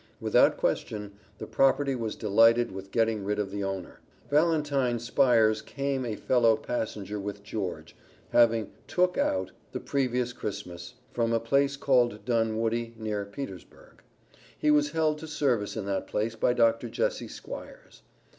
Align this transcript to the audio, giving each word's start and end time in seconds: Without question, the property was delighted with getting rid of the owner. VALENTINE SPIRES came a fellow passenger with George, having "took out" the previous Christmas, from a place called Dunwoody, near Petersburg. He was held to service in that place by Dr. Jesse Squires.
Without 0.19 0.57
question, 0.57 1.11
the 1.37 1.45
property 1.45 1.93
was 1.93 2.15
delighted 2.15 2.71
with 2.71 2.89
getting 2.89 3.23
rid 3.23 3.37
of 3.37 3.51
the 3.51 3.63
owner. 3.63 3.99
VALENTINE 4.31 4.97
SPIRES 4.97 5.61
came 5.61 6.07
a 6.07 6.15
fellow 6.15 6.57
passenger 6.57 7.19
with 7.19 7.43
George, 7.43 7.95
having 8.31 8.71
"took 8.87 9.15
out" 9.15 9.51
the 9.73 9.79
previous 9.79 10.33
Christmas, 10.33 10.95
from 11.11 11.31
a 11.33 11.39
place 11.39 11.77
called 11.77 12.25
Dunwoody, 12.25 12.95
near 12.97 13.25
Petersburg. 13.25 14.01
He 14.57 14.71
was 14.71 14.89
held 14.89 15.19
to 15.19 15.27
service 15.27 15.77
in 15.77 15.85
that 15.85 16.07
place 16.07 16.35
by 16.35 16.53
Dr. 16.53 16.89
Jesse 16.89 17.27
Squires. 17.27 18.01